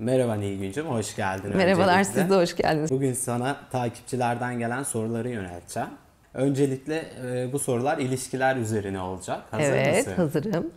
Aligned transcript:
Merhaba 0.00 0.34
Nilgüncüm, 0.34 0.86
hoş 0.86 1.16
geldin. 1.16 1.56
Merhabalar, 1.56 1.98
öncelikle. 1.98 2.20
siz 2.20 2.30
de 2.30 2.34
hoş 2.34 2.56
geldiniz. 2.56 2.90
Bugün 2.90 3.12
sana 3.12 3.56
takipçilerden 3.72 4.58
gelen 4.58 4.82
soruları 4.82 5.28
yönelteceğim. 5.28 5.88
Öncelikle 6.34 7.04
e, 7.26 7.52
bu 7.52 7.58
sorular 7.58 7.98
ilişkiler 7.98 8.56
üzerine 8.56 9.00
olacak. 9.00 9.42
Hazır 9.50 9.64
evet, 9.64 9.96
mısın? 9.96 10.16
hazırım. 10.16 10.70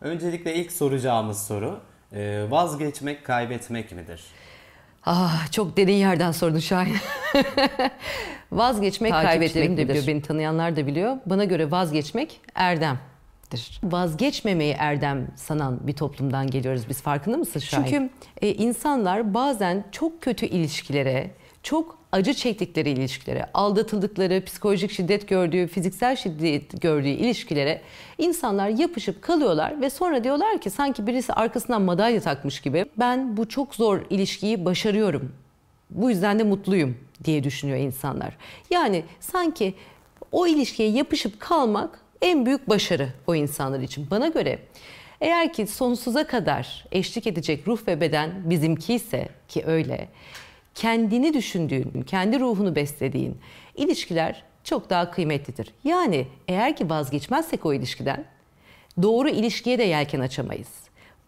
Öncelikle 0.00 0.54
ilk 0.54 0.72
soracağımız 0.72 1.46
soru, 1.46 1.80
e, 2.12 2.46
vazgeçmek 2.50 3.24
kaybetmek 3.24 3.92
midir? 3.92 4.24
Ah, 5.06 5.52
çok 5.52 5.76
derin 5.76 5.92
yerden 5.92 6.32
sordun 6.32 6.58
Şahin. 6.58 6.96
vazgeçmek 8.52 9.12
kaybetmek 9.12 9.76
de 9.76 9.88
biliyor. 9.88 10.06
Beni 10.06 10.22
tanıyanlar 10.22 10.76
da 10.76 10.86
biliyor. 10.86 11.16
Bana 11.26 11.44
göre 11.44 11.70
vazgeçmek 11.70 12.40
erdemdir. 13.54 13.80
Vazgeçmemeyi 13.82 14.74
erdem 14.78 15.28
sanan 15.36 15.86
bir 15.86 15.92
toplumdan 15.92 16.46
geliyoruz 16.46 16.82
biz. 16.88 17.02
Farkında 17.02 17.36
mısın 17.36 17.60
Şahin? 17.60 17.84
Çünkü 17.84 18.10
e, 18.42 18.54
insanlar 18.54 19.34
bazen 19.34 19.84
çok 19.92 20.22
kötü 20.22 20.46
ilişkilere, 20.46 21.30
çok 21.62 21.98
acı 22.12 22.34
çektikleri 22.34 22.90
ilişkilere, 22.90 23.46
aldatıldıkları, 23.54 24.44
psikolojik 24.44 24.90
şiddet 24.90 25.28
gördüğü, 25.28 25.66
fiziksel 25.66 26.16
şiddet 26.16 26.82
gördüğü 26.82 27.08
ilişkilere 27.08 27.80
insanlar 28.18 28.68
yapışıp 28.68 29.22
kalıyorlar 29.22 29.80
ve 29.80 29.90
sonra 29.90 30.24
diyorlar 30.24 30.60
ki 30.60 30.70
sanki 30.70 31.06
birisi 31.06 31.32
arkasından 31.32 31.82
madalya 31.82 32.20
takmış 32.20 32.60
gibi 32.60 32.86
ben 32.98 33.36
bu 33.36 33.48
çok 33.48 33.74
zor 33.74 34.00
ilişkiyi 34.10 34.64
başarıyorum. 34.64 35.32
Bu 35.90 36.10
yüzden 36.10 36.38
de 36.38 36.42
mutluyum 36.44 36.96
diye 37.24 37.44
düşünüyor 37.44 37.78
insanlar. 37.78 38.36
Yani 38.70 39.04
sanki 39.20 39.74
o 40.32 40.46
ilişkiye 40.46 40.88
yapışıp 40.90 41.40
kalmak 41.40 42.03
en 42.24 42.46
büyük 42.46 42.68
başarı 42.68 43.08
o 43.26 43.34
insanlar 43.34 43.80
için. 43.80 44.06
Bana 44.10 44.28
göre 44.28 44.58
eğer 45.20 45.52
ki 45.52 45.66
sonsuza 45.66 46.26
kadar 46.26 46.84
eşlik 46.92 47.26
edecek 47.26 47.68
ruh 47.68 47.88
ve 47.88 48.00
beden 48.00 48.50
bizimki 48.50 48.94
ise 48.94 49.28
ki 49.48 49.62
öyle 49.66 50.08
kendini 50.74 51.34
düşündüğün, 51.34 52.04
kendi 52.06 52.40
ruhunu 52.40 52.76
beslediğin 52.76 53.38
ilişkiler 53.74 54.42
çok 54.64 54.90
daha 54.90 55.10
kıymetlidir. 55.10 55.70
Yani 55.84 56.26
eğer 56.48 56.76
ki 56.76 56.90
vazgeçmezsek 56.90 57.66
o 57.66 57.74
ilişkiden 57.74 58.24
doğru 59.02 59.28
ilişkiye 59.28 59.78
de 59.78 59.82
yelken 59.82 60.20
açamayız. 60.20 60.68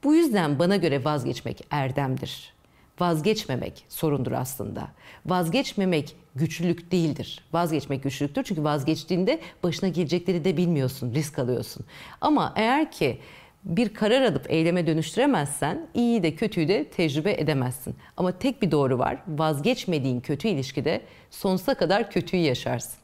Bu 0.05 0.15
yüzden 0.15 0.59
bana 0.59 0.77
göre 0.77 1.05
vazgeçmek 1.05 1.67
erdemdir. 1.71 2.53
Vazgeçmemek 3.01 3.85
sorundur 3.89 4.33
aslında. 4.33 4.89
Vazgeçmemek 5.27 6.17
güçlülük 6.35 6.93
değildir. 6.93 7.45
Vazgeçmek 7.53 8.03
güçlülüktür 8.03 8.45
çünkü 8.45 8.65
vazgeçtiğinde 8.65 9.41
başına 9.63 9.89
gelecekleri 9.89 10.45
de 10.45 10.57
bilmiyorsun, 10.57 11.15
risk 11.15 11.39
alıyorsun. 11.39 11.85
Ama 12.21 12.53
eğer 12.57 12.91
ki 12.91 13.19
bir 13.65 13.95
karar 13.95 14.23
alıp 14.23 14.51
eyleme 14.51 14.87
dönüştüremezsen 14.87 15.87
iyi 15.95 16.23
de 16.23 16.35
kötüyü 16.35 16.69
de 16.69 16.85
tecrübe 16.85 17.33
edemezsin. 17.33 17.97
Ama 18.17 18.33
tek 18.33 18.63
bir 18.63 18.71
doğru 18.71 18.99
var. 18.99 19.23
Vazgeçmediğin 19.29 20.21
kötü 20.21 20.49
ilişkide 20.49 21.01
sonsuza 21.31 21.75
kadar 21.75 22.11
kötüyü 22.11 22.43
yaşarsın. 22.43 22.95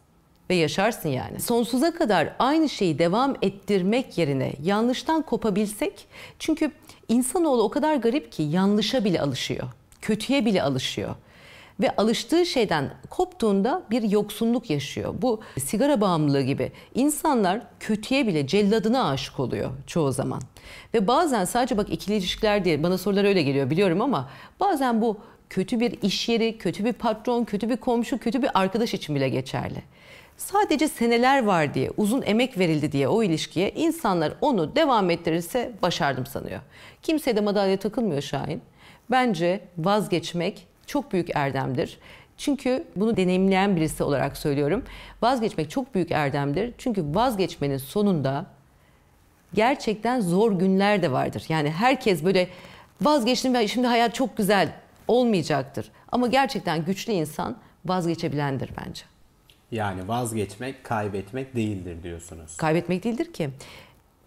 Ve 0.51 0.55
yaşarsın 0.55 1.09
yani. 1.09 1.41
Sonsuza 1.41 1.95
kadar 1.95 2.37
aynı 2.39 2.69
şeyi 2.69 2.99
devam 2.99 3.37
ettirmek 3.43 4.19
yerine 4.19 4.53
yanlıştan 4.63 5.23
kopabilsek 5.23 6.07
çünkü 6.39 6.73
insanoğlu 7.09 7.63
o 7.63 7.71
kadar 7.71 7.97
garip 7.97 8.33
ki 8.33 8.43
yanlışa 8.43 9.05
bile 9.05 9.21
alışıyor. 9.21 9.69
Kötüye 10.03 10.45
bile 10.45 10.63
alışıyor 10.63 11.15
ve 11.81 11.97
alıştığı 11.97 12.47
şeyden 12.47 12.91
koptuğunda 13.11 13.83
bir 13.91 14.03
yoksunluk 14.03 14.71
yaşıyor. 14.71 15.15
Bu 15.19 15.41
sigara 15.65 16.01
bağımlılığı 16.01 16.43
gibi 16.43 16.73
insanlar 16.95 17.61
kötüye 17.81 18.27
bile 18.27 18.47
celladına 18.47 19.11
aşık 19.11 19.41
oluyor 19.41 19.71
çoğu 19.87 20.13
zaman. 20.13 20.43
Ve 20.95 21.07
bazen 21.07 21.45
sadece 21.45 21.77
bak 21.77 21.91
ikili 21.91 22.17
ilişkiler 22.17 22.65
diye 22.65 22.83
bana 22.83 22.99
sorular 22.99 23.25
öyle 23.25 23.43
geliyor 23.43 23.71
biliyorum 23.71 24.01
ama 24.01 24.31
bazen 24.61 25.03
bu 25.03 25.17
kötü 25.51 25.81
bir 25.81 26.03
iş 26.03 26.29
yeri, 26.29 26.59
kötü 26.59 26.85
bir 26.85 26.93
patron, 26.93 27.45
kötü 27.45 27.69
bir 27.69 27.77
komşu, 27.77 28.19
kötü 28.19 28.43
bir 28.43 28.51
arkadaş 28.55 28.95
için 28.95 29.15
bile 29.15 29.29
geçerli. 29.29 29.83
Sadece 30.37 30.89
seneler 30.89 31.45
var 31.45 31.75
diye, 31.75 31.91
uzun 31.97 32.23
emek 32.23 32.59
verildi 32.59 32.93
diye 32.93 33.09
o 33.09 33.23
ilişkiye 33.23 33.71
insanlar 33.71 34.33
onu 34.41 34.77
devam 34.77 35.11
ettirirse 35.11 35.73
başardım 35.83 36.27
sanıyor. 36.27 36.61
Kimseye 37.03 37.37
de 37.37 37.41
madalya 37.41 37.77
takılmıyor 37.77 38.23
Şahin. 38.23 38.63
Bence 39.13 39.61
vazgeçmek 39.79 40.67
çok 40.87 41.13
büyük 41.13 41.37
erdemdir. 41.37 41.99
Çünkü 42.37 42.85
bunu 42.97 43.17
deneyimleyen 43.17 43.77
birisi 43.77 44.03
olarak 44.03 44.37
söylüyorum. 44.37 44.85
Vazgeçmek 45.23 45.71
çok 45.71 45.95
büyük 45.95 46.11
erdemdir. 46.11 46.75
Çünkü 46.79 47.05
vazgeçmenin 47.15 47.79
sonunda 47.79 48.47
gerçekten 49.55 50.21
zor 50.21 50.53
günler 50.53 51.03
de 51.03 51.13
vardır. 51.13 51.45
Yani 51.49 51.71
herkes 51.71 52.25
böyle 52.25 52.49
vazgeçtim 53.01 53.55
ve 53.55 53.69
şimdi 53.69 53.87
hayat 53.87 54.15
çok 54.15 54.37
güzel 54.37 54.73
olmayacaktır. 55.09 55.91
Ama 56.13 56.27
gerçekten 56.27 56.85
güçlü 56.85 57.13
insan 57.13 57.57
vazgeçebilendir 57.85 58.71
bence. 58.81 59.03
Yani 59.71 60.09
vazgeçmek 60.09 60.85
kaybetmek 60.85 61.57
değildir 61.57 62.03
diyorsunuz. 62.03 62.57
Kaybetmek 62.57 63.05
değildir 63.05 63.33
ki. 63.33 63.51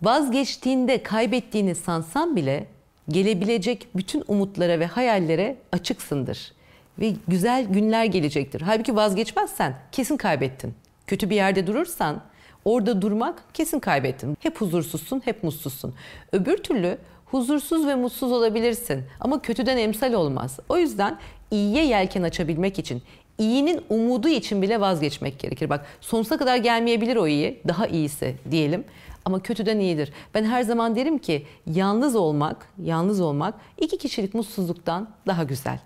Vazgeçtiğinde 0.02 1.04
kaybettiğini 1.04 1.76
sansan 1.76 2.36
bile 2.36 2.68
gelebilecek 3.10 3.88
bütün 3.96 4.24
umutlara 4.28 4.80
ve 4.80 4.86
hayallere 4.86 5.56
açıksındır. 5.72 6.52
Ve 7.00 7.14
güzel 7.28 7.66
günler 7.66 8.06
gelecektir. 8.06 8.62
Halbuki 8.62 8.96
vazgeçmezsen 8.96 9.76
kesin 9.92 10.18
kaybettin. 10.18 10.74
Kötü 11.08 11.30
bir 11.30 11.36
yerde 11.36 11.68
durursan 11.68 12.22
orada 12.66 13.02
durmak 13.02 13.44
kesin 13.54 13.80
kaybettin. 13.80 14.38
Hep 14.40 14.62
huzursuzsun, 14.62 15.22
hep 15.26 15.44
mutsuzsun. 15.44 15.94
Öbür 16.32 16.58
türlü 16.58 16.98
huzursuz 17.26 17.88
ve 17.88 17.96
mutsuz 17.96 18.32
olabilirsin 18.32 19.04
ama 19.20 19.42
kötüden 19.42 19.78
emsal 19.78 20.14
olmaz. 20.14 20.60
O 20.70 20.78
yüzden 20.78 21.18
iyiye 21.52 21.86
yelken 21.86 22.24
açabilmek 22.24 22.80
için, 22.80 23.02
iyinin 23.38 23.82
umudu 23.90 24.28
için 24.28 24.62
bile 24.62 24.80
vazgeçmek 24.80 25.40
gerekir. 25.40 25.70
Bak 25.70 25.86
sonsuza 26.02 26.38
kadar 26.38 26.58
gelmeyebilir 26.58 27.16
o 27.16 27.28
iyi, 27.28 27.60
daha 27.68 27.88
iyisi 27.88 28.36
diyelim 28.52 28.84
ama 29.26 29.40
kötüden 29.40 29.80
iyidir. 29.80 30.12
Ben 30.34 30.44
her 30.44 30.62
zaman 30.64 30.96
derim 30.96 31.18
ki 31.18 31.46
yalnız 31.68 32.16
olmak, 32.16 32.68
yalnız 32.84 33.22
olmak 33.22 33.54
iki 33.78 33.98
kişilik 33.98 34.34
mutsuzluktan 34.34 35.10
daha 35.28 35.44
güzel. 35.44 35.80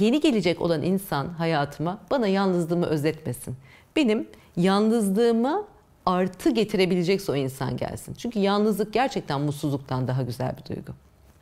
Yeni 0.00 0.20
gelecek 0.20 0.60
olan 0.60 0.82
insan 0.82 1.28
hayatıma 1.28 1.98
bana 2.10 2.26
yalnızlığımı 2.26 2.86
özetmesin. 2.86 3.56
Benim 3.96 4.28
yalnızlığımı 4.56 5.64
artı 6.06 6.50
getirebilecekse 6.50 7.32
o 7.32 7.36
insan 7.36 7.76
gelsin. 7.76 8.14
Çünkü 8.14 8.38
yalnızlık 8.38 8.92
gerçekten 8.92 9.40
mutsuzluktan 9.40 10.08
daha 10.08 10.22
güzel 10.22 10.52
bir 10.56 10.74
duygu. 10.74 10.92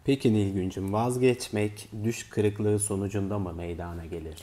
Peki 0.05 0.33
Nilgüncüm 0.35 0.93
vazgeçmek 0.93 1.89
düş 2.05 2.29
kırıklığı 2.29 2.79
sonucunda 2.79 3.39
mı 3.39 3.53
meydana 3.53 4.07
gelir? 4.07 4.37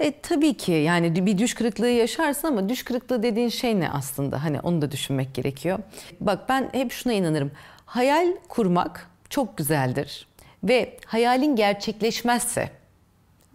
E, 0.00 0.20
tabii 0.22 0.54
ki 0.54 0.72
yani 0.72 1.26
bir 1.26 1.38
düş 1.38 1.54
kırıklığı 1.54 1.88
yaşarsın 1.88 2.48
ama 2.48 2.68
düş 2.68 2.84
kırıklığı 2.84 3.22
dediğin 3.22 3.48
şey 3.48 3.80
ne 3.80 3.90
aslında? 3.90 4.44
Hani 4.44 4.60
onu 4.60 4.82
da 4.82 4.90
düşünmek 4.90 5.34
gerekiyor. 5.34 5.78
Bak 6.20 6.48
ben 6.48 6.68
hep 6.72 6.92
şuna 6.92 7.12
inanırım. 7.12 7.50
Hayal 7.86 8.28
kurmak 8.48 9.10
çok 9.30 9.56
güzeldir. 9.56 10.28
Ve 10.64 10.96
hayalin 11.06 11.56
gerçekleşmezse 11.56 12.70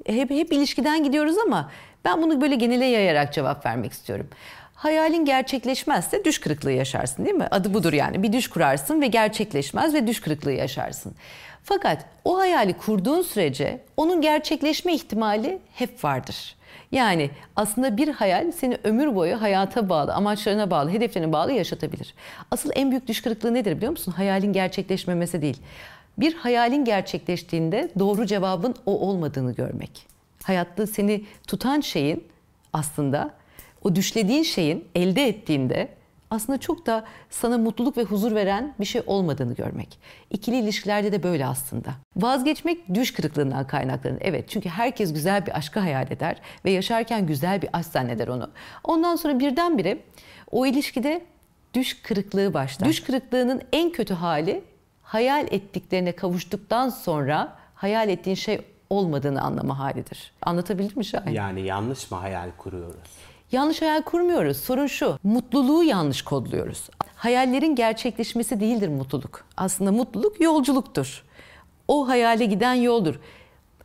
hep, 0.06 0.30
hep 0.30 0.54
ilişkiden 0.54 1.04
gidiyoruz 1.04 1.38
ama 1.38 1.72
ben 2.06 2.22
bunu 2.22 2.42
böyle 2.42 2.56
genele 2.56 2.86
yayarak 2.86 3.34
cevap 3.34 3.66
vermek 3.66 3.92
istiyorum. 3.92 4.28
Hayalin 4.76 5.26
gerçekleşmezse 5.26 6.26
düş 6.26 6.40
kırıklığı 6.40 6.72
yaşarsın 6.72 7.26
değil 7.26 7.36
mi? 7.36 7.48
Adı 7.52 7.74
budur 7.74 7.94
yani. 7.94 8.24
Bir 8.24 8.34
düş 8.34 8.48
kurarsın 8.50 9.02
ve 9.02 9.08
gerçekleşmez 9.08 9.94
ve 9.94 10.08
düş 10.08 10.22
kırıklığı 10.22 10.52
yaşarsın. 10.52 11.16
Fakat 11.64 12.06
o 12.26 12.38
hayali 12.38 12.74
kurduğun 12.74 13.22
sürece 13.22 13.82
onun 13.98 14.22
gerçekleşme 14.22 14.94
ihtimali 14.94 15.60
hep 15.74 16.04
vardır. 16.04 16.56
Yani 16.92 17.30
aslında 17.56 17.98
bir 17.98 18.08
hayal 18.08 18.52
seni 18.52 18.78
ömür 18.84 19.16
boyu 19.16 19.42
hayata 19.42 19.90
bağlı, 19.90 20.14
amaçlarına 20.14 20.72
bağlı, 20.72 20.90
hedeflerine 20.90 21.34
bağlı 21.34 21.52
yaşatabilir. 21.52 22.14
Asıl 22.52 22.70
en 22.76 22.92
büyük 22.92 23.08
düş 23.08 23.22
kırıklığı 23.22 23.54
nedir 23.54 23.78
biliyor 23.78 23.92
musun? 23.92 24.12
Hayalin 24.12 24.54
gerçekleşmemesi 24.54 25.42
değil. 25.42 25.58
Bir 26.18 26.34
hayalin 26.34 26.86
gerçekleştiğinde 26.86 27.90
doğru 28.00 28.26
cevabın 28.26 28.76
o 28.86 29.00
olmadığını 29.00 29.54
görmek. 29.54 30.06
Hayatta 30.44 30.88
seni 30.88 31.26
tutan 31.48 31.82
şeyin 31.82 32.24
aslında 32.74 33.32
o 33.84 33.96
düşlediğin 33.96 34.44
şeyin 34.44 34.86
elde 34.96 35.28
ettiğinde 35.28 35.90
aslında 36.34 36.58
çok 36.58 36.86
da 36.86 37.04
sana 37.30 37.58
mutluluk 37.58 37.98
ve 37.98 38.04
huzur 38.04 38.36
veren 38.36 38.74
bir 38.80 38.86
şey 38.86 39.02
olmadığını 39.08 39.54
görmek. 39.54 40.00
İkili 40.30 40.60
ilişkilerde 40.60 41.12
de 41.12 41.24
böyle 41.24 41.46
aslında. 41.46 41.90
Vazgeçmek 42.16 42.94
düş 42.94 43.14
kırıklığından 43.14 43.68
kaynaklanır. 43.68 44.18
Evet 44.22 44.50
çünkü 44.50 44.70
herkes 44.70 45.14
güzel 45.14 45.46
bir 45.46 45.58
aşkı 45.58 45.80
hayal 45.80 46.12
eder 46.12 46.38
ve 46.66 46.72
yaşarken 46.72 47.28
güzel 47.28 47.62
bir 47.62 47.70
aşk 47.74 47.88
zanneder 47.88 48.28
onu. 48.28 48.50
Ondan 48.84 49.16
sonra 49.16 49.40
birdenbire 49.40 49.98
o 50.52 50.66
ilişkide 50.66 51.26
düş 51.74 52.02
kırıklığı 52.02 52.54
başlar. 52.54 52.90
Düş 52.90 53.04
kırıklığının 53.04 53.62
en 53.74 53.92
kötü 53.92 54.14
hali 54.14 54.64
hayal 55.02 55.48
ettiklerine 55.52 56.12
kavuştuktan 56.12 56.90
sonra 56.90 57.58
hayal 57.76 58.10
ettiğin 58.10 58.36
şey 58.36 58.62
olmadığını 58.90 59.42
anlama 59.42 59.80
halidir. 59.80 60.34
Anlatabildim 60.42 60.98
mi 60.98 61.06
Şahin? 61.06 61.32
Yani 61.32 61.62
yanlış 61.62 62.12
mı 62.12 62.18
hayal 62.18 62.50
kuruyoruz? 62.58 62.96
Yanlış 63.54 63.82
hayal 63.82 64.02
kurmuyoruz. 64.02 64.58
Sorun 64.58 64.88
şu. 64.88 65.20
Mutluluğu 65.24 65.84
yanlış 65.84 66.22
kodluyoruz. 66.22 66.90
Hayallerin 67.16 67.76
gerçekleşmesi 67.76 68.60
değildir 68.60 68.88
mutluluk. 68.88 69.46
Aslında 69.58 69.92
mutluluk 69.92 70.42
yolculuktur. 70.42 71.24
O 71.88 72.08
hayale 72.08 72.46
giden 72.46 72.74
yoldur. 72.74 73.20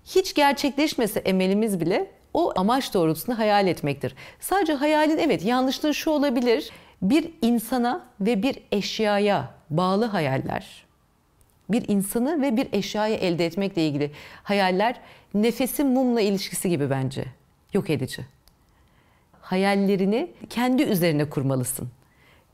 hiç 0.05 0.35
gerçekleşmese 0.35 1.21
emelimiz 1.21 1.81
bile 1.81 2.11
o 2.35 2.53
amaç 2.57 2.95
doğrultusunda 2.95 3.39
hayal 3.39 3.67
etmektir. 3.67 4.15
Sadece 4.41 4.73
hayalin 4.73 5.19
evet 5.19 5.45
yanlışlığı 5.45 5.95
şu 5.95 6.11
olabilir. 6.11 6.71
Bir 7.03 7.31
insana 7.43 8.05
ve 8.21 8.43
bir 8.43 8.59
eşyaya 8.73 9.55
bağlı 9.71 10.05
hayaller, 10.05 10.85
bir 11.69 11.89
insanı 11.89 12.43
ve 12.43 12.57
bir 12.57 12.69
eşyayı 12.73 13.17
elde 13.17 13.47
etmekle 13.47 13.87
ilgili 13.87 14.11
hayaller 14.43 15.01
nefesin 15.35 15.87
mumla 15.87 16.21
ilişkisi 16.21 16.69
gibi 16.69 16.91
bence. 16.91 17.25
Yok 17.73 17.91
edici. 17.91 18.38
Hayallerini 19.49 20.31
kendi 20.51 20.83
üzerine 20.83 21.25
kurmalısın. 21.25 21.89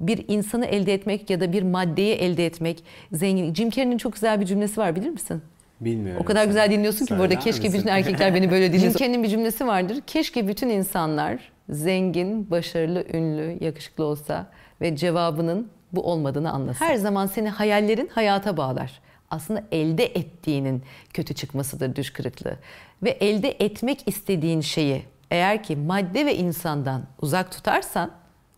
Bir 0.01 0.25
insanı 0.29 0.67
elde 0.67 0.95
etmek 0.95 1.31
ya 1.31 1.41
da 1.41 1.53
bir 1.53 1.63
maddeyi 1.63 2.15
elde 2.15 2.47
etmek 2.47 2.85
zengin. 3.13 3.55
Jim 3.55 3.71
Carrey'nin 3.71 3.99
çok 3.99 4.13
güzel 4.13 4.41
bir 4.41 4.47
cümlesi 4.47 4.81
var 4.81 4.97
bilir 4.97 5.11
misin? 5.11 5.43
Bilmiyorum. 5.81 6.23
O 6.23 6.25
kadar 6.25 6.45
güzel 6.45 6.71
dinliyorsun 6.71 7.07
ki 7.07 7.19
bu 7.19 7.23
arada 7.23 7.39
keşke 7.39 7.63
misin? 7.63 7.81
bütün 7.81 7.89
erkekler 7.89 8.35
beni 8.35 8.51
böyle 8.51 8.69
dinlesin. 8.73 8.89
Jim 8.89 8.99
Carrey'nin 8.99 9.23
bir 9.23 9.29
cümlesi 9.29 9.67
vardır. 9.67 10.01
Keşke 10.07 10.49
bütün 10.49 10.69
insanlar 10.69 11.53
zengin, 11.69 12.51
başarılı, 12.51 13.05
ünlü, 13.13 13.65
yakışıklı 13.65 14.05
olsa 14.05 14.47
ve 14.81 14.97
cevabının 14.97 15.69
bu 15.93 16.03
olmadığını 16.03 16.53
anlasın. 16.53 16.85
Her 16.85 16.97
zaman 16.97 17.27
seni 17.27 17.49
hayallerin 17.49 18.09
hayata 18.13 18.57
bağlar. 18.57 19.01
Aslında 19.31 19.65
elde 19.73 20.05
ettiğinin 20.05 20.83
kötü 21.13 21.35
çıkmasıdır 21.35 21.97
düş 21.97 22.13
kırıklığı. 22.13 22.57
Ve 23.03 23.11
elde 23.11 23.51
etmek 23.51 24.09
istediğin 24.09 24.61
şeyi 24.61 25.03
eğer 25.35 25.63
ki 25.63 25.77
madde 25.77 26.27
ve 26.27 26.37
insandan 26.37 27.03
uzak 27.23 27.53
tutarsan 27.53 28.11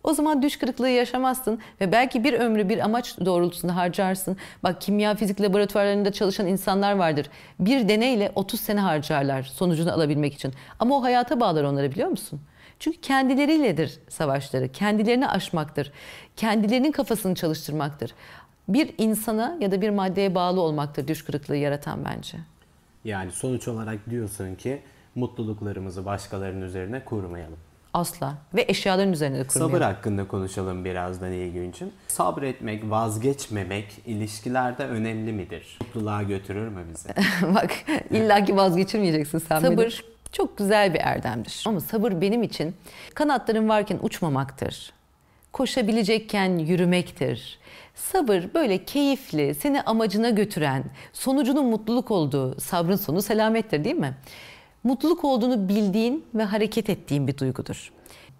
o 0.04 0.12
zaman 0.14 0.42
düş 0.42 0.58
kırıklığı 0.58 0.88
yaşamazsın 0.88 1.58
ve 1.80 1.92
belki 1.92 2.24
bir 2.24 2.32
ömrü 2.32 2.68
bir 2.68 2.78
amaç 2.78 3.18
doğrultusunda 3.24 3.76
harcarsın. 3.76 4.36
Bak 4.62 4.80
kimya 4.80 5.14
fizik 5.14 5.40
laboratuvarlarında 5.40 6.12
çalışan 6.12 6.46
insanlar 6.46 6.92
vardır. 6.92 7.26
Bir 7.60 7.88
deneyle 7.88 8.32
30 8.34 8.60
sene 8.60 8.80
harcarlar 8.80 9.42
sonucunu 9.42 9.92
alabilmek 9.92 10.34
için. 10.34 10.52
Ama 10.78 10.96
o 10.96 11.02
hayata 11.02 11.40
bağlar 11.40 11.64
onları 11.64 11.90
biliyor 11.90 12.08
musun? 12.08 12.40
Çünkü 12.78 13.00
kendileriyledir 13.00 13.98
savaşları. 14.08 14.68
Kendilerini 14.72 15.28
aşmaktır. 15.28 15.92
Kendilerinin 16.36 16.92
kafasını 16.92 17.34
çalıştırmaktır. 17.34 18.14
Bir 18.68 18.94
insana 18.98 19.56
ya 19.60 19.70
da 19.70 19.80
bir 19.80 19.90
maddeye 19.90 20.34
bağlı 20.34 20.60
olmaktır 20.60 21.08
düş 21.08 21.24
kırıklığı 21.24 21.56
yaratan 21.56 22.04
bence. 22.04 22.38
Yani 23.04 23.32
sonuç 23.32 23.68
olarak 23.68 24.10
diyorsun 24.10 24.54
ki 24.54 24.82
mutluluklarımızı 25.16 26.04
başkalarının 26.04 26.66
üzerine 26.66 27.04
kurmayalım. 27.04 27.58
Asla. 27.94 28.34
Ve 28.54 28.64
eşyaların 28.68 29.12
üzerine 29.12 29.38
de 29.38 29.46
kurmayalım. 29.46 29.72
Sabır 29.72 29.84
hakkında 29.84 30.28
konuşalım 30.28 30.84
birazdan 30.84 31.32
İlgünç'ün. 31.32 31.92
Sabretmek, 32.08 32.90
vazgeçmemek 32.90 33.98
ilişkilerde 34.06 34.86
önemli 34.86 35.32
midir? 35.32 35.78
Mutluluğa 35.80 36.22
götürür 36.22 36.68
mü 36.68 36.84
bizi? 36.92 37.08
Bak 37.54 37.70
illaki 38.10 38.56
vazgeçirmeyeceksin 38.56 39.38
sen 39.38 39.60
Sabır 39.60 40.04
çok 40.32 40.58
güzel 40.58 40.94
bir 40.94 41.00
erdemdir. 41.00 41.64
Ama 41.66 41.80
sabır 41.80 42.20
benim 42.20 42.42
için 42.42 42.76
kanatların 43.14 43.68
varken 43.68 43.98
uçmamaktır. 44.02 44.92
Koşabilecekken 45.52 46.58
yürümektir. 46.58 47.58
Sabır 47.94 48.44
böyle 48.54 48.84
keyifli, 48.84 49.54
seni 49.54 49.82
amacına 49.82 50.30
götüren, 50.30 50.84
sonucunun 51.12 51.66
mutluluk 51.66 52.10
olduğu, 52.10 52.60
sabrın 52.60 52.96
sonu 52.96 53.22
selamettir 53.22 53.84
değil 53.84 53.96
mi? 53.96 54.14
Mutluluk 54.86 55.24
olduğunu 55.24 55.68
bildiğin 55.68 56.24
ve 56.34 56.44
hareket 56.44 56.90
ettiğin 56.90 57.26
bir 57.26 57.38
duygudur. 57.38 57.92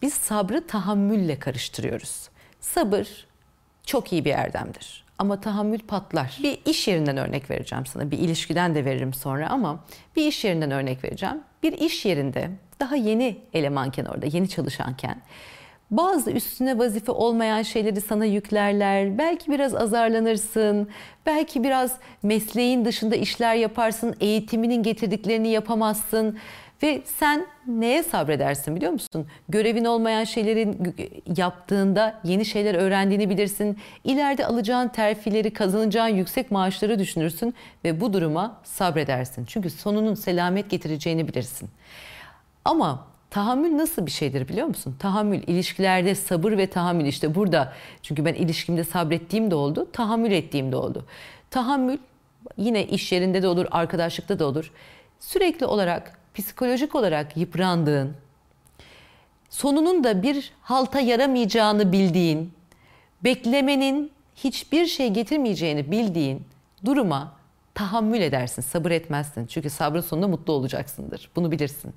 Biz 0.02 0.14
sabrı 0.14 0.66
tahammülle 0.66 1.38
karıştırıyoruz. 1.38 2.28
Sabır 2.60 3.26
çok 3.87 4.12
iyi 4.12 4.25
bir 4.25 4.31
erdemdir. 4.31 5.04
Ama 5.19 5.40
tahammül 5.40 5.78
patlar. 5.78 6.38
Bir 6.43 6.58
iş 6.64 6.88
yerinden 6.88 7.16
örnek 7.16 7.50
vereceğim 7.50 7.87
sana. 7.87 8.10
Bir 8.10 8.19
ilişkiden 8.19 8.75
de 8.75 8.84
veririm 8.84 9.14
sonra 9.14 9.48
ama 9.48 9.84
bir 10.16 10.26
iş 10.26 10.44
yerinden 10.44 10.70
örnek 10.70 11.04
vereceğim. 11.04 11.40
Bir 11.62 11.72
iş 11.72 12.04
yerinde 12.04 12.50
daha 12.81 12.96
yeni 12.96 13.38
elemanken 13.52 14.04
orada, 14.04 14.26
yeni 14.26 14.48
çalışanken 14.48 15.22
bazı 15.91 16.31
üstüne 16.31 16.79
vazife 16.79 17.12
olmayan 17.12 17.62
şeyleri 17.62 18.00
sana 18.00 18.25
yüklerler. 18.25 19.19
Belki 19.19 19.50
biraz 19.50 19.75
azarlanırsın. 19.75 20.88
Belki 21.27 21.65
biraz 21.65 21.93
mesleğin 22.23 22.85
dışında 22.85 23.17
işler 23.17 23.55
yaparsın. 23.55 24.15
Eğitiminin 24.21 24.83
getirdiklerini 24.83 25.49
yapamazsın. 25.49 26.38
Ve 26.83 27.03
sen 27.05 27.47
neye 27.67 28.03
sabredersin 28.03 28.77
biliyor 28.77 28.93
musun? 28.93 29.27
Görevin 29.49 29.85
olmayan 29.85 30.25
şeylerin 30.25 30.94
yaptığında 31.37 32.21
yeni 32.25 32.44
şeyler 32.44 32.75
öğrendiğini 32.75 33.31
bilirsin. 33.31 33.79
İleride 34.05 34.47
alacağın 34.47 34.89
terfileri, 34.89 35.53
kazanacağın 35.53 36.09
yüksek 36.09 36.50
maaşları 36.50 36.99
düşünürsün 36.99 37.55
ve 37.85 38.00
bu 38.00 38.12
duruma 38.12 38.61
sabredersin. 38.65 39.44
Çünkü 39.44 39.71
sonunun 39.71 40.15
selamet 40.15 40.71
getireceğini 40.71 41.29
bilirsin. 41.29 41.69
Ama 42.65 43.06
tahammül 43.31 43.76
nasıl 43.76 44.06
bir 44.06 44.11
şeydir 44.11 44.49
biliyor 44.49 44.67
musun? 44.67 44.96
Tahammül 44.99 45.43
ilişkilerde 45.46 46.14
sabır 46.14 46.52
ve 46.52 46.67
tahammül 46.67 47.06
işte 47.06 47.34
burada. 47.34 47.73
Çünkü 48.02 48.25
ben 48.25 48.34
ilişkimde 48.34 48.84
sabrettiğim 48.84 49.50
de 49.50 49.55
oldu, 49.55 49.88
tahammül 49.93 50.32
ettiğim 50.32 50.73
de 50.73 50.76
oldu. 50.76 51.06
Tahammül 51.50 51.99
yine 52.56 52.87
iş 52.87 53.12
yerinde 53.12 53.43
de 53.43 53.49
olur, 53.49 53.67
arkadaşlıkta 53.70 54.38
da 54.38 54.46
olur. 54.46 54.73
Sürekli 55.20 55.67
olarak 55.67 56.19
psikolojik 56.34 56.94
olarak 56.94 57.37
yıprandığın, 57.37 58.12
sonunun 59.50 60.05
da 60.05 60.22
bir 60.22 60.52
halta 60.62 61.00
yaramayacağını 61.00 61.93
bildiğin, 61.93 62.52
beklemenin 63.25 64.11
hiçbir 64.37 64.87
şey 64.87 65.08
getirmeyeceğini 65.08 65.90
bildiğin 65.90 66.43
duruma 66.84 67.32
tahammül 67.75 68.20
edersin, 68.20 68.62
sabır 68.62 68.90
etmezsin. 68.90 69.46
Çünkü 69.46 69.70
sabrın 69.70 70.00
sonunda 70.00 70.29
mutlu 70.29 70.52
olacaksındır. 70.52 71.31
Bunu 71.37 71.50
bilirsin. 71.50 71.94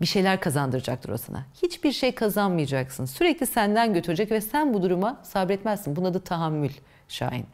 Bir 0.00 0.06
şeyler 0.06 0.40
kazandıracaktır 0.40 1.08
o 1.08 1.16
sana. 1.16 1.44
Hiçbir 1.62 1.92
şey 1.92 2.14
kazanmayacaksın. 2.14 3.04
Sürekli 3.04 3.46
senden 3.46 3.94
götürecek 3.94 4.30
ve 4.30 4.40
sen 4.40 4.74
bu 4.74 4.82
duruma 4.82 5.20
sabretmezsin. 5.22 5.96
Bunun 5.96 6.10
adı 6.10 6.20
tahammül 6.20 6.70
Şahin. 7.08 7.46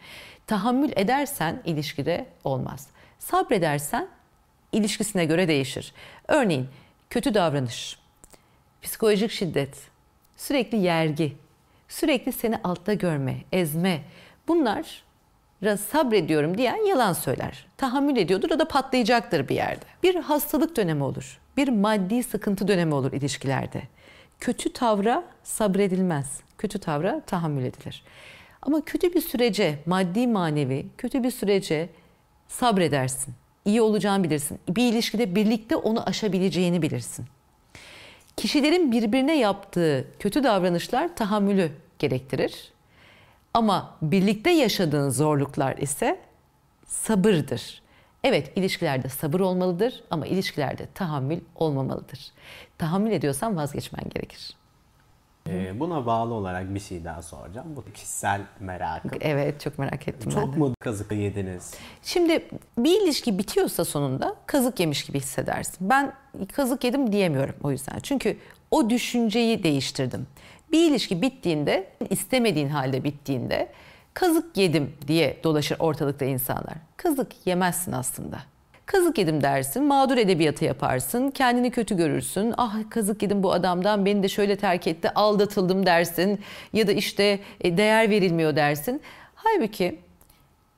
Tahammül 0.47 0.93
edersen 0.97 1.63
ilişkide 1.65 2.27
olmaz. 2.45 2.89
Sabredersen 3.19 4.09
ilişkisine 4.73 5.25
göre 5.25 5.49
değişir. 5.49 5.93
Örneğin 6.29 6.69
kötü 7.11 7.35
davranış, 7.35 7.99
psikolojik 8.83 9.31
şiddet, 9.31 9.79
sürekli 10.37 10.79
yergi, 10.79 11.37
sürekli 11.89 12.33
seni 12.33 12.57
altta 12.65 12.95
görme, 12.95 13.37
ezme. 13.53 14.03
Bunlar 14.49 15.03
sabrediyorum 15.77 16.59
diyen 16.59 16.87
yalan 16.87 17.13
söyler. 17.13 17.67
Tahammül 17.77 18.17
ediyordur 18.17 18.51
o 18.51 18.59
da 18.59 18.69
patlayacaktır 18.69 19.49
bir 19.49 19.55
yerde. 19.55 19.85
Bir 20.03 20.15
hastalık 20.15 20.77
dönemi 20.77 21.05
olur. 21.05 21.41
Bir 21.57 21.69
maddi 21.69 22.23
sıkıntı 22.23 22.69
dönemi 22.69 22.95
olur 22.95 23.13
ilişkilerde. 23.13 23.83
Kötü 24.41 24.73
tavra 24.73 25.25
sabredilmez. 25.43 26.41
Kötü 26.59 26.79
tavra 26.79 27.21
tahammül 27.21 27.65
edilir. 27.65 28.03
Ama 28.63 28.85
kötü 28.85 29.15
bir 29.15 29.21
sürece, 29.21 29.79
maddi 29.87 30.27
manevi 30.27 30.87
kötü 30.99 31.23
bir 31.23 31.31
sürece 31.31 31.89
sabredersin 32.49 33.35
iyi 33.67 33.83
olacağını 33.83 34.25
bilirsin. 34.25 34.59
Bir 34.69 34.93
ilişkide 34.93 35.35
birlikte 35.35 35.77
onu 35.77 36.09
aşabileceğini 36.09 36.83
bilirsin. 36.83 37.27
Kişilerin 38.37 38.93
birbirine 38.93 39.39
yaptığı 39.39 40.07
kötü 40.19 40.45
davranışlar 40.45 41.17
tahammülü 41.17 41.71
gerektirir. 41.99 42.73
Ama 43.57 43.97
birlikte 44.03 44.51
yaşadığın 44.51 45.11
zorluklar 45.11 45.77
ise 45.77 46.21
sabırdır. 46.87 47.83
Evet 48.25 48.53
ilişkilerde 48.57 49.09
sabır 49.09 49.41
olmalıdır 49.41 50.05
ama 50.11 50.27
ilişkilerde 50.27 50.89
tahammül 50.95 51.41
olmamalıdır. 51.55 52.33
Tahammül 52.79 53.13
ediyorsan 53.13 53.57
vazgeçmen 53.57 54.09
gerekir. 54.15 54.57
Ee, 55.49 55.81
buna 55.81 56.07
bağlı 56.07 56.35
olarak 56.35 56.75
bir 56.75 56.81
şey 56.81 57.05
daha 57.05 57.23
soracağım. 57.23 57.67
Bu 57.77 57.93
kişisel 57.93 58.41
merakım. 58.61 59.11
Evet 59.21 59.61
çok 59.61 59.79
merak 59.79 60.09
ettim 60.09 60.31
Çok 60.31 60.53
ben 60.53 60.59
mu 60.59 60.75
kazık 60.81 61.13
yediniz? 61.13 61.75
Şimdi 62.03 62.49
bir 62.79 63.03
ilişki 63.03 63.39
bitiyorsa 63.39 63.85
sonunda 63.85 64.37
kazık 64.47 64.81
yemiş 64.81 65.05
gibi 65.05 65.19
hissedersin. 65.19 65.91
Ben 65.91 66.13
kazık 66.53 66.85
yedim 66.85 67.13
diyemiyorum 67.13 67.55
o 67.63 67.71
yüzden. 67.71 67.99
Çünkü 68.03 68.39
o 68.71 68.91
düşünceyi 68.91 69.63
değiştirdim. 69.63 70.27
Bir 70.73 70.91
ilişki 70.91 71.23
bittiğinde, 71.23 71.87
istemediğin 72.11 72.69
halde 72.69 73.05
bittiğinde 73.05 73.69
kazık 74.15 74.57
yedim 74.57 74.93
diye 75.09 75.41
dolaşır 75.45 75.77
ortalıkta 75.79 76.25
insanlar. 76.25 76.75
Kazık 76.97 77.47
yemezsin 77.47 77.93
aslında. 77.93 78.39
Kazık 78.87 79.19
yedim 79.19 79.43
dersin, 79.43 79.85
mağdur 79.85 80.17
edebiyatı 80.17 80.65
yaparsın, 80.65 81.31
kendini 81.31 81.71
kötü 81.71 81.97
görürsün. 81.97 82.55
Ah 82.57 82.77
kazık 82.91 83.23
yedim 83.23 83.43
bu 83.43 83.53
adamdan, 83.53 84.07
beni 84.07 84.23
de 84.23 84.29
şöyle 84.29 84.57
terk 84.57 84.87
etti, 84.87 85.11
aldatıldım 85.11 85.87
dersin. 85.87 86.41
Ya 86.73 86.87
da 86.87 86.93
işte 86.93 87.41
e, 87.61 87.77
değer 87.77 88.11
verilmiyor 88.11 88.57
dersin. 88.57 89.03
Halbuki 89.35 89.99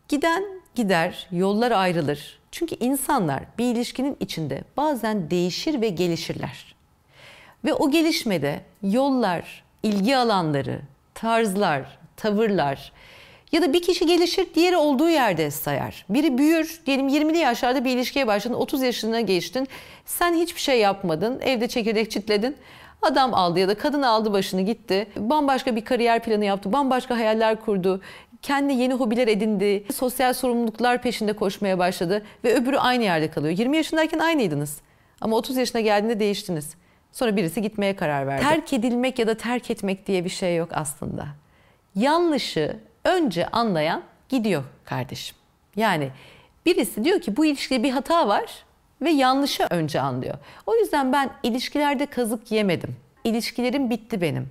giden 0.09 0.45
gider, 0.75 1.29
yollar 1.33 1.71
ayrılır. 1.71 2.39
Çünkü 2.53 2.77
insanlar 2.81 3.43
bir 3.59 3.75
ilişkinin 3.75 4.17
içinde 4.21 4.63
bazen 4.77 5.31
değişir 5.31 5.81
ve 5.81 5.89
gelişirler. 5.89 6.75
Ve 7.65 7.75
o 7.75 7.91
gelişmede 7.91 8.61
yollar, 8.83 9.65
ilgi 9.89 10.17
alanları, 10.17 10.81
tarzlar, 11.15 11.99
tavırlar, 12.17 12.93
Ya 13.53 13.63
da 13.63 13.73
bir 13.73 13.83
kişi 13.83 14.07
gelişir, 14.07 14.47
diğeri 14.55 14.77
olduğu 14.77 15.09
yerde 15.09 15.51
sayar. 15.51 16.05
Biri 16.09 16.39
büyür, 16.39 16.81
diyelim 16.87 17.09
20'li 17.09 17.39
yaşlarda 17.39 17.85
bir 17.85 17.91
ilişkiye 17.91 18.27
başladın, 18.27 18.55
30 18.55 18.83
yaşına 18.83 19.21
geçtin. 19.21 19.69
Sen 20.05 20.35
hiçbir 20.35 20.61
şey 20.61 20.81
yapmadın, 20.81 21.41
evde 21.41 21.69
çekirdek 21.69 22.11
çitledin. 22.11 22.57
Adam 23.03 23.35
aldı 23.35 23.59
ya 23.59 23.69
da 23.69 23.75
kadın 23.75 24.03
aldı 24.03 24.33
başını 24.33 24.61
gitti. 24.61 25.07
Bambaşka 25.17 25.77
bir 25.77 25.85
kariyer 25.85 26.23
planı 26.23 26.45
yaptı, 26.45 26.73
bambaşka 26.73 27.17
hayaller 27.17 27.61
kurdu. 27.61 28.01
Kendi 28.43 28.73
yeni 28.73 28.95
hobiler 28.95 29.29
edindi, 29.29 29.85
sosyal 29.95 30.33
sorumluluklar 30.33 31.03
peşinde 31.03 31.33
koşmaya 31.33 31.79
başladı 31.79 32.23
ve 32.45 32.55
öbürü 32.55 32.77
aynı 32.77 33.05
yerde 33.05 33.31
kalıyor. 33.31 33.59
20 33.59 33.77
yaşındayken 33.77 34.19
aynıydınız 34.19 34.81
ama 35.21 35.37
30 35.37 35.57
yaşına 35.57 35.81
geldiğinde 35.81 36.21
değiştiniz. 36.21 36.75
Sonra 37.13 37.37
birisi 37.37 37.63
gitmeye 37.63 37.97
karar 37.97 38.27
verdi. 38.27 38.43
Terk 38.43 38.73
edilmek 38.73 39.19
ya 39.19 39.27
da 39.27 39.37
terk 39.37 39.71
etmek 39.71 40.07
diye 40.07 40.25
bir 40.25 40.31
şey 40.31 40.57
yok 40.57 40.69
aslında. 40.73 41.27
Yanlışı 41.95 42.77
önce 43.05 43.47
anlayan 43.47 44.03
gidiyor 44.29 44.65
kardeşim. 44.85 45.37
Yani 45.77 46.11
birisi 46.67 47.05
diyor 47.05 47.21
ki 47.21 47.37
bu 47.37 47.47
ilişkide 47.47 47.83
bir 47.83 47.91
hata 47.91 48.29
var 48.29 48.65
ve 49.03 49.11
yanlışı 49.11 49.67
önce 49.71 50.01
anlıyor. 50.01 50.35
O 50.67 50.75
yüzden 50.75 51.13
ben 51.13 51.31
ilişkilerde 51.43 52.07
kazık 52.07 52.53
yemedim. 52.53 52.97
İlişkilerim 53.25 53.91
bitti 53.91 54.21
benim. 54.21 54.49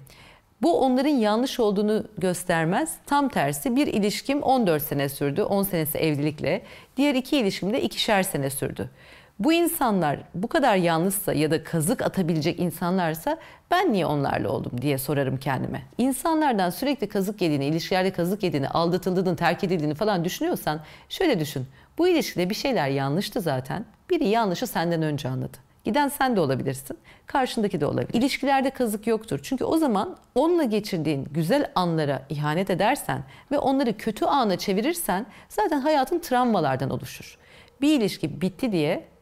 Bu 0.61 0.79
onların 0.79 1.09
yanlış 1.09 1.59
olduğunu 1.59 2.03
göstermez. 2.17 2.95
Tam 3.05 3.29
tersi 3.29 3.75
bir 3.75 3.87
ilişkim 3.87 4.41
14 4.41 4.83
sene 4.83 5.09
sürdü. 5.09 5.43
10 5.43 5.63
senesi 5.63 5.97
evlilikle. 5.97 6.61
Diğer 6.97 7.15
iki 7.15 7.37
ilişkim 7.37 7.73
de 7.73 7.81
ikişer 7.81 8.23
sene 8.23 8.49
sürdü. 8.49 8.89
Bu 9.39 9.53
insanlar 9.53 10.19
bu 10.35 10.47
kadar 10.47 10.75
yanlışsa 10.75 11.33
ya 11.33 11.51
da 11.51 11.63
kazık 11.63 12.01
atabilecek 12.01 12.59
insanlarsa 12.59 13.37
ben 13.71 13.93
niye 13.93 14.05
onlarla 14.05 14.49
oldum 14.49 14.71
diye 14.81 14.97
sorarım 14.97 15.37
kendime. 15.37 15.81
İnsanlardan 15.97 16.69
sürekli 16.69 17.09
kazık 17.09 17.41
yediğini, 17.41 17.65
ilişkilerde 17.65 18.11
kazık 18.11 18.43
yediğini, 18.43 18.69
aldatıldığını, 18.69 19.35
terk 19.35 19.63
edildiğini 19.63 19.95
falan 19.95 20.25
düşünüyorsan 20.25 20.79
şöyle 21.09 21.39
düşün. 21.39 21.65
Bu 21.97 22.07
ilişkide 22.07 22.49
bir 22.49 22.55
şeyler 22.55 22.89
yanlıştı 22.89 23.41
zaten. 23.41 23.85
Biri 24.09 24.27
yanlışı 24.27 24.67
senden 24.67 25.01
önce 25.01 25.29
anladı. 25.29 25.57
Giden 25.83 26.07
sen 26.07 26.35
de 26.35 26.39
olabilirsin, 26.39 26.97
karşındaki 27.25 27.81
de 27.81 27.85
olabilir. 27.85 28.13
İlişkilerde 28.13 28.69
kazık 28.69 29.07
yoktur. 29.07 29.39
Çünkü 29.43 29.63
o 29.63 29.77
zaman 29.77 30.17
onunla 30.35 30.63
geçirdiğin 30.63 31.27
güzel 31.31 31.71
anlara 31.75 32.21
ihanet 32.29 32.69
edersen 32.69 33.23
ve 33.51 33.59
onları 33.59 33.97
kötü 33.97 34.25
ana 34.25 34.57
çevirirsen 34.57 35.25
zaten 35.49 35.79
hayatın 35.79 36.19
travmalardan 36.19 36.89
oluşur. 36.89 37.37
Bir 37.81 37.99
ilişki 37.99 38.41
bitti 38.41 38.71
diye 38.71 39.16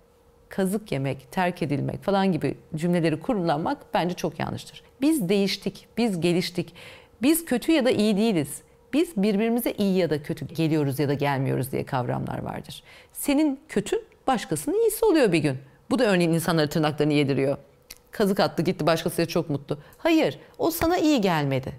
kazık 0.56 0.92
yemek, 0.92 1.32
terk 1.32 1.62
edilmek 1.62 2.04
falan 2.04 2.32
gibi 2.32 2.58
cümleleri 2.76 3.20
kullanmak 3.20 3.78
bence 3.94 4.16
çok 4.16 4.40
yanlıştır. 4.40 4.84
Biz 5.02 5.30
değiştik, 5.30 5.88
biz 5.98 6.22
geliştik. 6.22 6.74
Biz 7.22 7.46
kötü 7.46 7.72
ya 7.72 7.86
da 7.86 7.90
iyi 7.90 8.18
değiliz. 8.18 8.62
Biz 8.94 9.18
birbirimize 9.18 9.72
iyi 9.72 9.98
ya 9.98 10.10
da 10.10 10.24
kötü 10.24 10.46
geliyoruz 10.48 11.00
ya 11.00 11.08
da 11.10 11.14
gelmiyoruz 11.14 11.72
diye 11.72 11.86
kavramlar 11.86 12.44
vardır. 12.44 12.84
Senin 13.14 13.60
kötün 13.70 14.04
başkasının 14.28 14.84
iyisi 14.84 15.06
oluyor 15.06 15.32
bir 15.32 15.40
gün. 15.40 15.58
Bu 15.90 16.00
da 16.00 16.06
örneğin 16.06 16.34
insanları 16.34 16.70
tırnaklarını 16.70 17.14
yediriyor. 17.14 17.58
Kazık 18.12 18.40
attı 18.40 18.62
gitti 18.62 18.88
başkasıyla 18.88 19.28
çok 19.28 19.50
mutlu. 19.50 19.78
Hayır 19.98 20.40
o 20.58 20.72
sana 20.72 20.98
iyi 20.98 21.22
gelmedi. 21.22 21.74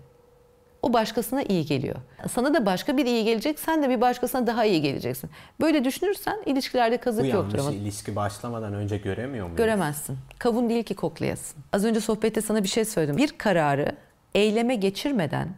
O 0.82 0.92
başkasına 0.92 1.42
iyi 1.42 1.66
geliyor. 1.66 1.96
Sana 2.32 2.54
da 2.54 2.66
başka 2.66 2.96
bir 2.96 3.06
iyi 3.06 3.24
gelecek, 3.24 3.58
sen 3.58 3.82
de 3.82 3.88
bir 3.88 4.00
başkasına 4.00 4.46
daha 4.46 4.64
iyi 4.64 4.82
geleceksin. 4.82 5.30
Böyle 5.60 5.84
düşünürsen 5.84 6.36
ilişkilerde 6.46 6.96
Bu 6.96 7.00
kazık 7.00 7.24
yoktur 7.24 7.58
yanlışı 7.58 7.60
ama 7.60 7.72
ilişki 7.72 8.16
başlamadan 8.16 8.74
önce 8.74 8.96
göremiyor 8.96 9.46
muyuz? 9.46 9.56
göremezsin. 9.58 10.18
Kavun 10.38 10.68
değil 10.68 10.84
ki 10.84 10.94
koklayasın. 10.94 11.56
Az 11.72 11.84
önce 11.84 12.00
sohbette 12.00 12.40
sana 12.40 12.62
bir 12.62 12.68
şey 12.68 12.84
söyledim. 12.84 13.16
Bir 13.16 13.38
kararı 13.38 13.92
eyleme 14.34 14.74
geçirmeden 14.74 15.48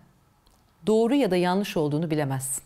doğru 0.86 1.14
ya 1.14 1.30
da 1.30 1.36
yanlış 1.36 1.76
olduğunu 1.76 2.10
bilemezsin. 2.10 2.64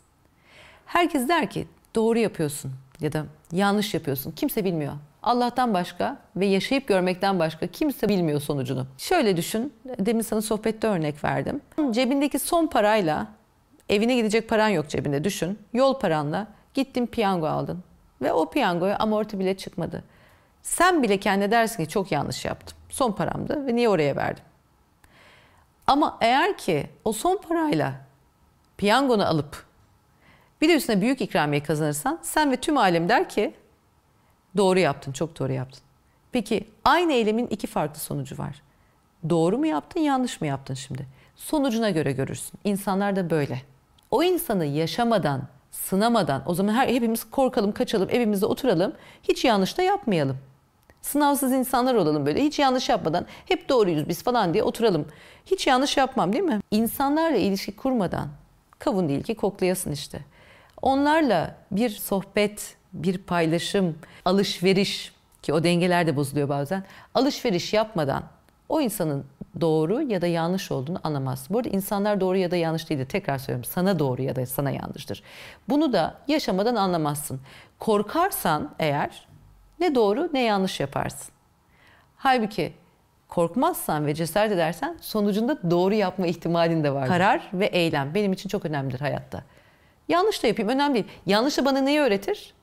Herkes 0.87 1.29
der 1.29 1.51
ki 1.51 1.67
doğru 1.95 2.19
yapıyorsun 2.19 2.73
ya 3.01 3.13
da 3.13 3.25
yanlış 3.53 3.95
yapıyorsun. 3.95 4.31
Kimse 4.33 4.65
bilmiyor. 4.65 4.93
Allah'tan 5.23 5.75
başka 5.75 6.17
ve 6.37 6.47
yaşayıp 6.47 6.89
görmekten 6.89 7.39
başka 7.39 7.67
kimse 7.67 8.09
bilmiyor 8.09 8.41
sonucunu. 8.41 8.87
Şöyle 8.99 9.37
düşün, 9.37 9.73
demin 9.99 10.21
sana 10.21 10.43
sohbette 10.43 10.87
örnek 10.87 11.25
verdim. 11.25 11.61
Cebindeki 11.91 12.39
son 12.39 12.67
parayla 12.67 13.27
evine 13.89 14.17
gidecek 14.17 14.49
paran 14.49 14.69
yok 14.69 14.89
cebinde 14.89 15.25
düşün. 15.25 15.59
Yol 15.73 15.99
paranla 15.99 16.47
gittin 16.75 17.07
piyango 17.07 17.47
aldın 17.47 17.85
ve 18.23 18.33
o 18.33 18.51
piyangoya 18.51 18.97
amorti 18.97 19.39
bile 19.39 19.57
çıkmadı. 19.57 20.05
Sen 20.63 21.03
bile 21.03 21.21
kendine 21.21 21.51
dersin 21.51 21.85
ki 21.85 21.91
çok 21.91 22.13
yanlış 22.13 22.45
yaptım. 22.45 22.79
Son 22.91 23.13
paramdı 23.13 23.67
ve 23.67 23.75
niye 23.75 23.89
oraya 23.89 24.17
verdim? 24.17 24.45
Ama 25.87 26.19
eğer 26.21 26.59
ki 26.59 26.87
o 27.05 27.13
son 27.13 27.37
parayla 27.37 27.93
piyangonu 28.77 29.27
alıp 29.27 29.65
bir 30.61 30.69
de 30.69 30.77
üstüne 30.77 31.01
büyük 31.01 31.21
ikramiye 31.21 31.63
kazanırsan 31.63 32.19
sen 32.23 32.51
ve 32.51 32.57
tüm 32.57 32.79
alem 32.79 33.09
der 33.09 33.29
ki 33.29 33.55
doğru 34.57 34.79
yaptın, 34.79 35.13
çok 35.13 35.39
doğru 35.39 35.53
yaptın. 35.53 35.83
Peki 36.33 36.69
aynı 36.85 37.13
eylemin 37.13 37.47
iki 37.47 37.67
farklı 37.67 38.01
sonucu 38.01 38.39
var. 38.39 38.63
Doğru 39.29 39.59
mu 39.59 39.67
yaptın, 39.67 40.01
yanlış 40.01 40.41
mı 40.41 40.47
yaptın 40.47 40.75
şimdi? 40.75 41.07
Sonucuna 41.37 41.91
göre 41.91 42.13
görürsün. 42.13 42.59
İnsanlar 42.65 43.17
da 43.17 43.31
böyle. 43.31 43.63
O 44.11 44.23
insanı 44.23 44.65
yaşamadan, 44.65 45.43
sınamadan, 45.71 46.43
o 46.47 46.55
zaman 46.55 46.75
her 46.75 46.89
hepimiz 46.89 47.31
korkalım, 47.31 47.73
kaçalım, 47.73 48.11
evimizde 48.11 48.47
oturalım, 48.47 48.93
hiç 49.23 49.45
yanlış 49.45 49.79
da 49.79 49.83
yapmayalım. 49.83 50.39
Sınavsız 51.03 51.53
insanlar 51.53 51.95
olalım 51.95 52.27
böyle. 52.27 52.45
Hiç 52.45 52.59
yanlış 52.59 52.89
yapmadan 52.89 53.27
hep 53.47 53.69
doğruyuz 53.69 54.09
biz 54.09 54.23
falan 54.23 54.55
diye 54.55 54.63
oturalım. 54.63 55.07
Hiç 55.47 55.67
yanlış 55.67 55.97
yapmam 55.97 56.33
değil 56.33 56.45
mi? 56.45 56.61
İnsanlarla 56.71 57.37
ilişki 57.37 57.77
kurmadan 57.77 58.29
kavun 58.79 59.09
değil 59.09 59.23
ki 59.23 59.35
koklayasın 59.35 59.93
işte. 59.93 60.21
Onlarla 60.83 61.57
bir 61.71 61.91
sohbet, 61.91 62.77
bir 62.93 63.19
paylaşım, 63.19 63.99
alışveriş 64.25 65.13
ki 65.43 65.53
o 65.53 65.65
dengeler 65.65 66.07
de 66.07 66.17
bozuluyor 66.17 66.49
bazen. 66.49 66.85
Alışveriş 67.15 67.73
yapmadan 67.73 68.23
o 68.69 68.81
insanın 68.81 69.25
doğru 69.61 70.03
ya 70.03 70.23
da 70.23 70.27
yanlış 70.27 70.73
olduğunu 70.73 71.01
anlamaz. 71.05 71.47
Bu 71.51 71.59
arada 71.59 71.69
insanlar 71.69 72.21
doğru 72.21 72.37
ya 72.37 72.51
da 72.51 72.57
yanlış 72.57 72.91
değildir. 72.91 73.09
Tekrar 73.09 73.39
söylüyorum. 73.39 73.71
Sana 73.75 73.99
doğru 73.99 74.23
ya 74.23 74.37
da 74.37 74.47
sana 74.47 74.71
yanlıştır. 74.71 75.23
Bunu 75.69 75.93
da 75.93 76.15
yaşamadan 76.29 76.75
anlamazsın. 76.77 77.41
Korkarsan 77.79 78.75
eğer 78.79 79.27
ne 79.81 79.95
doğru 79.95 80.31
ne 80.33 80.43
yanlış 80.43 80.81
yaparsın. 80.81 81.35
Halbuki 82.17 82.73
korkmazsan 83.29 84.07
ve 84.07 84.15
cesaret 84.15 84.53
edersen 84.53 84.99
sonucunda 85.01 85.71
doğru 85.71 85.95
yapma 85.95 86.27
ihtimalin 86.27 86.85
de 86.85 86.95
var. 86.95 87.09
Karar 87.09 87.49
ve 87.53 87.67
eylem 87.67 88.15
benim 88.15 88.33
için 88.33 88.49
çok 88.49 88.65
önemlidir 88.65 89.01
hayatta. 89.01 89.43
Yanlış 90.09 90.43
da 90.43 90.47
yapayım 90.47 90.69
önemli 90.69 90.95
değil. 90.95 91.07
Yanlış 91.27 91.59
da 91.59 91.65
bana 91.65 91.81
neyi 91.81 92.01
öğretir? 92.01 92.55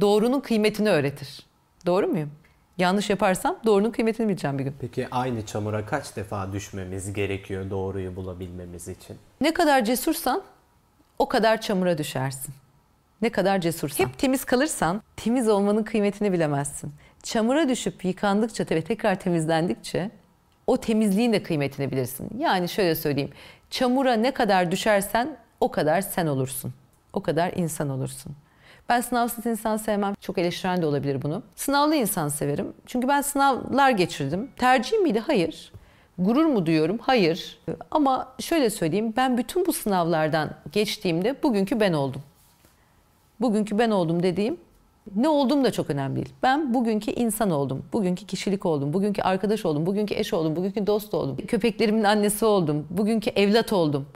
Doğrunun 0.00 0.40
kıymetini 0.40 0.90
öğretir. 0.90 1.46
Doğru 1.86 2.08
muyum? 2.08 2.30
Yanlış 2.78 3.10
yaparsam 3.10 3.56
doğrunun 3.66 3.90
kıymetini 3.90 4.28
bileceğim 4.28 4.58
bir 4.58 4.64
gün. 4.64 4.74
Peki 4.80 5.08
aynı 5.10 5.46
çamura 5.46 5.86
kaç 5.86 6.16
defa 6.16 6.52
düşmemiz 6.52 7.12
gerekiyor 7.12 7.70
doğruyu 7.70 8.16
bulabilmemiz 8.16 8.88
için? 8.88 9.16
Ne 9.40 9.54
kadar 9.54 9.84
cesursan 9.84 10.42
o 11.18 11.28
kadar 11.28 11.60
çamura 11.60 11.98
düşersin. 11.98 12.54
Ne 13.22 13.30
kadar 13.30 13.60
cesursan. 13.60 14.04
Hep 14.04 14.18
temiz 14.18 14.44
kalırsan 14.44 15.02
temiz 15.16 15.48
olmanın 15.48 15.82
kıymetini 15.82 16.32
bilemezsin. 16.32 16.92
Çamura 17.22 17.68
düşüp 17.68 18.04
yıkandıkça 18.04 18.64
ve 18.70 18.82
tekrar 18.82 19.20
temizlendikçe 19.20 20.10
o 20.66 20.76
temizliğin 20.76 21.32
de 21.32 21.42
kıymetini 21.42 21.90
bilirsin. 21.90 22.28
Yani 22.38 22.68
şöyle 22.68 22.94
söyleyeyim. 22.94 23.30
Çamura 23.70 24.12
ne 24.14 24.30
kadar 24.34 24.70
düşersen 24.70 25.36
o 25.60 25.70
kadar 25.70 26.00
sen 26.00 26.26
olursun. 26.26 26.74
O 27.12 27.20
kadar 27.22 27.52
insan 27.52 27.88
olursun. 27.90 28.32
Ben 28.90 29.00
sınavsız 29.00 29.46
insan 29.46 29.76
sevmem. 29.76 30.14
Çok 30.20 30.38
eleştiren 30.38 30.82
de 30.82 30.86
olabilir 30.86 31.22
bunu. 31.22 31.42
Sınavlı 31.56 31.94
insan 31.94 32.28
severim. 32.28 32.72
Çünkü 32.86 33.08
ben 33.08 33.20
sınavlar 33.20 33.90
geçirdim. 33.90 34.50
Tercihim 34.56 35.02
miydi? 35.02 35.18
Hayır. 35.26 35.72
Gurur 36.18 36.44
mu 36.44 36.66
duyuyorum? 36.66 36.98
Hayır. 37.02 37.58
Ama 37.90 38.32
şöyle 38.38 38.70
söyleyeyim. 38.70 39.14
Ben 39.16 39.38
bütün 39.38 39.66
bu 39.66 39.72
sınavlardan 39.72 40.50
geçtiğimde 40.72 41.42
bugünkü 41.42 41.80
ben 41.80 41.92
oldum. 41.92 42.22
Bugünkü 43.40 43.78
ben 43.78 43.90
oldum 43.90 44.22
dediğim 44.22 44.56
ne 45.16 45.28
olduğum 45.28 45.64
da 45.64 45.72
çok 45.72 45.90
önemli 45.90 46.16
değil. 46.16 46.32
Ben 46.42 46.74
bugünkü 46.74 47.10
insan 47.10 47.50
oldum, 47.50 47.84
bugünkü 47.92 48.26
kişilik 48.26 48.66
oldum, 48.66 48.92
bugünkü 48.92 49.22
arkadaş 49.22 49.66
oldum, 49.66 49.86
bugünkü 49.86 50.14
eş 50.14 50.34
oldum, 50.34 50.56
bugünkü 50.56 50.86
dost 50.86 51.14
oldum. 51.14 51.36
Köpeklerimin 51.46 52.04
annesi 52.04 52.44
oldum, 52.44 52.86
bugünkü 52.90 53.30
evlat 53.30 53.72
oldum. 53.72 54.06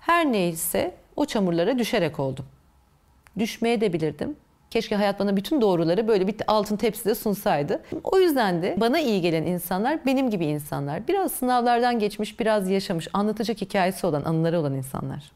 Her 0.00 0.32
neyse 0.32 0.94
o 1.16 1.24
çamurlara 1.24 1.78
düşerek 1.78 2.20
oldum. 2.20 2.44
Düşmeye 3.38 3.80
de 3.80 3.92
bilirdim. 3.92 4.36
Keşke 4.70 4.96
hayat 4.96 5.20
bana 5.20 5.36
bütün 5.36 5.60
doğruları 5.60 6.08
böyle 6.08 6.26
bir 6.26 6.34
altın 6.46 6.76
tepside 6.76 7.14
sunsaydı. 7.14 7.82
O 8.04 8.18
yüzden 8.18 8.62
de 8.62 8.76
bana 8.80 8.98
iyi 9.00 9.20
gelen 9.20 9.42
insanlar 9.42 10.06
benim 10.06 10.30
gibi 10.30 10.46
insanlar. 10.46 11.08
Biraz 11.08 11.32
sınavlardan 11.32 11.98
geçmiş, 11.98 12.40
biraz 12.40 12.70
yaşamış, 12.70 13.08
anlatacak 13.12 13.60
hikayesi 13.60 14.06
olan, 14.06 14.24
anıları 14.24 14.60
olan 14.60 14.74
insanlar. 14.74 15.30